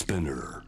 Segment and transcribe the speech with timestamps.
[0.00, 0.62] Spinner.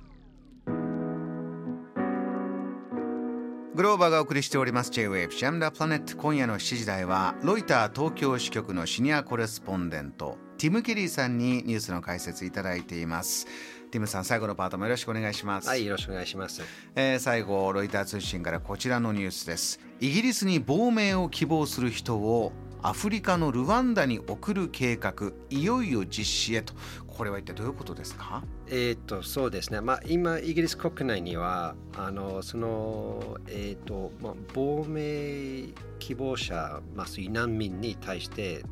[3.75, 13.47] グローバーがお送りしております J-Wave シャムダプラネット今夜の7時台はロイター東京支局のシニアコレスポンデントティム・ケリーさんにニュースの解説いただいています。
[13.91, 16.63] ティムさん最後のパートもよろしくお願いします、はい、よろしくお願いします。
[16.95, 19.81] えー最後ロイター通信からこちらのニュースです。
[19.99, 22.53] イギリスに亡命を希望する人を
[22.85, 26.75] アフリカのルワンダに送る計画いよいよ実施へと
[27.23, 28.43] これは一体どういうことですか？
[28.69, 29.81] えっ、と、そうですね。
[29.81, 35.69] まあ、今、イギリス国内には、あの、その、えっ、と、まあ、亡命
[36.01, 38.65] 希望者、まあ、そういう難民に対して、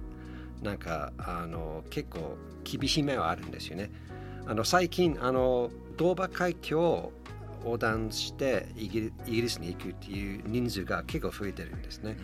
[0.65, 3.93] なんか、あの、結構厳しい目はあるんですよね。
[4.47, 7.13] あの、最近、あの、ドーバー海峡を
[7.63, 12.17] 横断してイギリイギリスに行くっていう人数が結構増えてるんですね。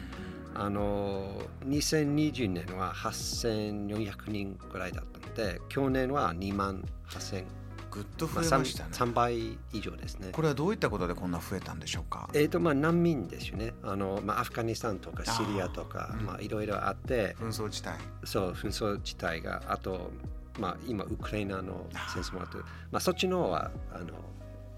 [0.59, 1.29] あの
[1.67, 7.45] 2020年は8400人ぐらいだったので去年は2万8000、
[7.91, 10.29] ぐっとまあ、増えましたね、3, 倍以上ですね。
[10.33, 12.29] これはどういったことでこんな増えたんでしょうか？
[12.35, 13.75] えーとまあ、難民ですよね。
[13.83, 17.37] あの、まあ、アフガニスタンとかシリアとかまあ、いろいろあって。
[17.39, 17.97] 紛争地帯。
[18.27, 20.11] そう紛争地帯があと、
[20.59, 22.57] まあ、今ウクライナの戦争もあって、
[22.91, 24.07] まあ、そっちの方はあの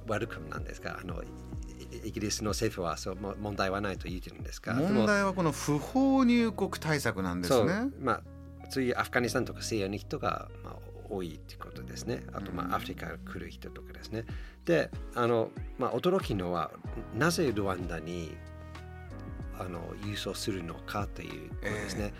[0.06, 1.22] 悪くなんですがあの
[1.92, 7.66] イイギリスの政府はそうも問題はないと言ってるんですが問題はこの不法入国対策なんですそう。
[7.66, 7.90] ね。
[8.00, 8.22] まあ
[8.70, 10.76] そういうアフガニスタンとかシリアの人が、まあ、
[11.08, 12.22] 多いってことですね。
[12.32, 12.72] あと、まうん。
[12.72, 14.24] あ、アフリカ来る人とかですね。
[14.64, 16.70] であの、まあ、驚きのは
[17.14, 18.36] なぜルワンダに
[19.58, 22.12] あの郵送するのかということですね、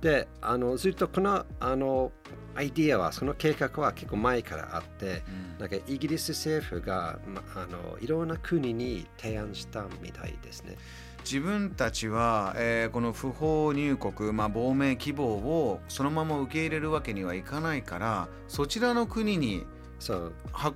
[0.00, 2.12] であのずっとこのあの
[2.54, 5.22] アイディアはその計画は結構前からあって
[5.58, 10.76] なんかイギリス政府が、まあのいろんな国に提案したみたいですね。
[11.22, 19.66] 自分たちは、えーこの不法入国、まあ、亡命希望をそのまま受け入れるわけにはいかないからそちらの国に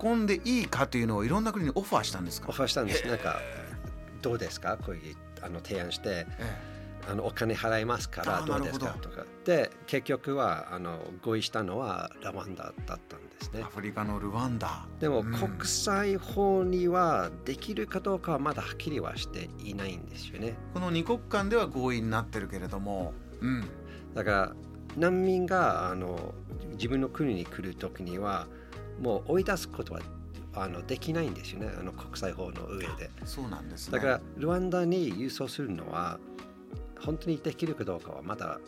[0.02, 2.48] 運んでいいかというのをいろんな国にオファーしたんですか？
[2.50, 3.06] オファーしたんです。
[3.08, 3.40] なんか、
[4.20, 4.76] どうですか？
[4.76, 6.73] こういうあの提案して、え
[7.10, 8.96] あのお金払いますからどうですか？
[9.00, 9.24] とか。
[9.44, 13.66] で、結局はあの合意したのはラワンダだったんですねえア。
[13.66, 20.54] フリカのルワンダでも、うん国際法にはできるかどうかはまだはっきりはしていないんですよね。
[20.72, 23.64] この二国間では合意になってるけれども、うん、
[24.14, 24.52] だから
[24.96, 26.34] 難民があの
[26.72, 28.46] 自分の国に来るときには
[29.00, 30.00] もう追い出すことは
[30.54, 31.70] あのできないんですよね。
[31.78, 33.10] あの国際法の上で。
[33.24, 33.98] そうなんですね。
[33.98, 36.18] だからルワンダに郵送するのは
[37.04, 38.60] 本当にできるかどうかはまだ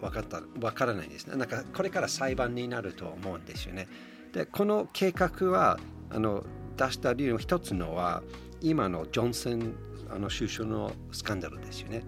[0.00, 1.36] 分かった分からないですね。
[1.36, 3.88] なんかこれから裁判になると思うんですよね。
[4.32, 5.78] でこの計画は
[6.10, 6.44] あの
[6.76, 8.22] 出した理由の一つのは
[8.60, 9.74] 今のジョンソン
[10.10, 12.04] あの首相のスキャンダルですよね。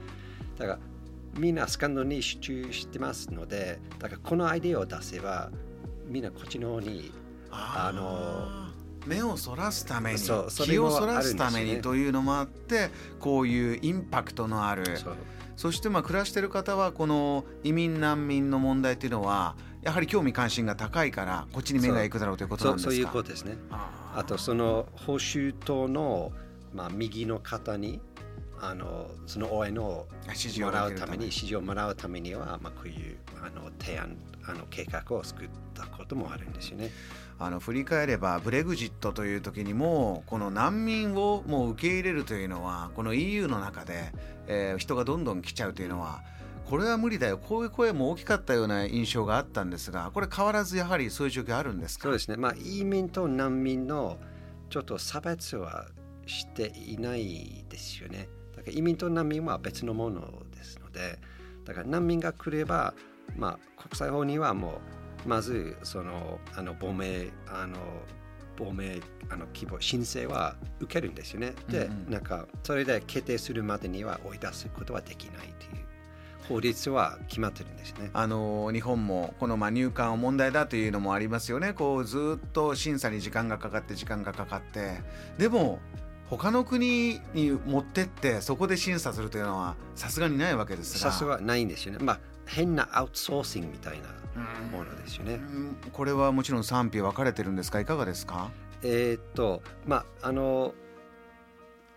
[0.59, 0.79] だから
[1.39, 5.51] みんなスキャンダルに集中してますのでだからこのアイデアを出せば
[6.07, 7.11] みんなこっちの方に
[7.51, 8.72] ああの
[9.07, 14.85] 目をそらすために気もをそらすためにというのもあってこういうインパクトのある。
[15.55, 22.91] そしてまあ暮らしてる方はこの移民難民の問題っていうのはやはり興味関心が高いからこっちに目が行くだろうということなんですか？
[22.91, 23.57] そうそういうことですね。
[23.71, 26.33] ああとその報酬党の、
[26.75, 28.01] まあ、右の方に
[28.65, 30.06] あのその応援を
[30.61, 36.91] もらうために支持をもらうためには、まあ、こういうあの提案あの計画を作ったこともあるんですよね。
[37.41, 44.12] あの振り返ればブレグジットという時にもこの難民をもう受け入れるというのはこの EU の中で、
[44.47, 46.23] えー人がどんどん来ちゃうというのは
[46.67, 52.05] これは無理だよこういう声も大きかったような印象があったんですがこれ変わらずやはりそういう状況あるんですか？
[52.05, 52.37] そうですね。
[52.37, 54.19] まあ、移民と難民の
[54.71, 55.87] ちょっと差別は
[56.27, 58.29] していないですよね。
[58.57, 61.19] だから移民と難民は別のものですので、
[61.65, 62.95] だから難民が来れば、
[63.37, 64.81] まあ、国際法にはも
[65.25, 67.79] う、まず、その、あの、亡命、あの、
[68.57, 71.55] 亡命あの希望申請は受けるんですよね。
[71.69, 75.83] で、うんうんなんかそれで決定するまでには追い出すことはできないという
[76.49, 78.11] 法律は決まってるんですね。
[78.12, 85.00] あの日本もこのまあ入管を問題だというのもありますよねこうずっと審査に時間がかかって時間がかかって
[85.38, 85.79] でも
[86.37, 91.11] 他の国に持ってってそこで審査するというのはさすがにないわけですが。
[91.11, 91.99] さすがないんですよね。
[92.02, 94.08] まあ変なアウトソーシングみたいな
[94.70, 95.34] ものですよね。
[95.34, 95.76] うん。
[95.93, 97.81] これはもちろん賛否分かれてるんですか？
[97.81, 98.50] いかがですか？
[98.82, 100.75] えーっとまああの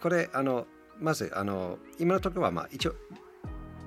[0.01, 0.67] これあの
[0.99, 2.95] まずあの今のところはまあ一応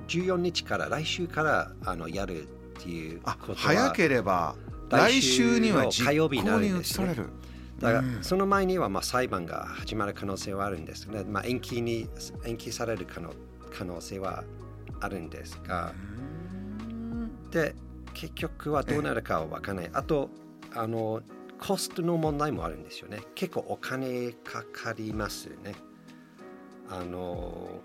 [0.08, 2.46] 14日から来週からあのやるっ
[2.82, 3.58] ていうあことは。
[3.58, 4.56] 早ければ
[4.88, 7.14] 来来週週には火曜日になるんですね
[7.78, 11.25] だから、うんその前にはまあ裁判が始まる可能性はあるんですね。
[11.25, 12.08] まあ、延期に
[12.44, 13.32] 延期される可能
[13.70, 14.44] 可能性は
[15.00, 15.92] あるんですが、
[17.50, 17.75] で
[18.14, 19.90] 結局はどうなるかは分からない。
[19.92, 20.30] あと
[20.75, 21.22] あの
[21.58, 23.20] コストの問題もあるんですよね。
[23.34, 25.75] 結構お金かかりますね。
[26.90, 27.80] あの、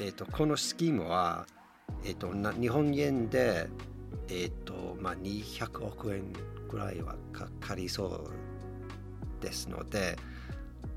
[0.00, 1.46] えっ、ー、と、このスキームは、
[2.04, 3.68] えっ、ー、と、な日本円で、
[4.28, 6.32] えっ、ー、と、まあ、200億円
[6.68, 8.30] ぐらいはかかりそう
[9.40, 10.16] ですので、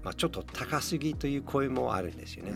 [0.03, 2.53] まあ、ちょっと高すぎという声もあるんですよね。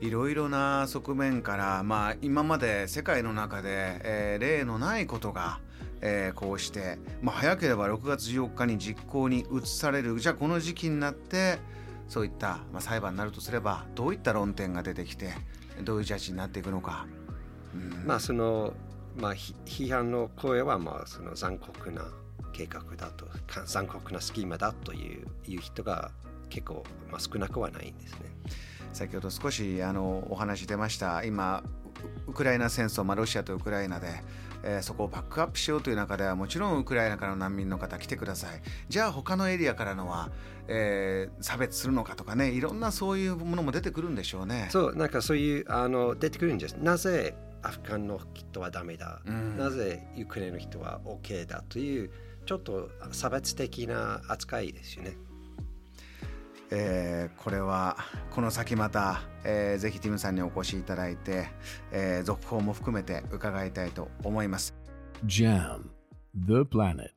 [0.00, 5.60] いろいろな側面から、まあ、今まで世界の中で、えー、例のないことが、
[6.00, 11.58] えー、こうして、まあ、早ければ6月14日に実行に移されるじゃあこの時期になって
[12.08, 15.30] そういった、まあ、裁判になるとすればどういった論点が出てきて
[15.84, 17.06] どういうジャッジになっていくのか。
[18.04, 18.74] まあその
[19.16, 22.04] まあ、批判の声はまあその残酷な
[22.52, 23.26] 計画だと
[23.66, 26.10] 残酷なスキーマだといういう人が
[26.48, 28.20] 結構、まあ、少なくはないんですね。
[28.92, 31.62] 先ほど少しあのお話出ました今
[32.26, 34.08] ウクライナ戦争、まあ、ロシアとウクライナで、
[34.62, 40.30] えー、そこをバックアップしようという中ではもちろんウクライナからの難民の方来てくださいじゃあ他のエリアからのは、
[40.68, 44.68] えー、差別するのかとかねいろんなそういうものも出てくるんでしょうね。
[44.70, 46.74] そうなんかそういうあの出てくるんです。
[46.74, 51.62] なぜアフガンの人はダメだ、うん、なぜウクライナの人は OK だ？
[51.68, 52.10] という
[52.44, 55.16] ちょっと差別的な扱いですよね。
[56.74, 57.98] えー、これは
[58.30, 61.48] この先また、えー、ぜひティムさんにお越しいただいて、
[61.90, 64.74] えー、続報も含めて伺いたいと思います。
[65.26, 65.90] JAM
[66.34, 67.10] The Planet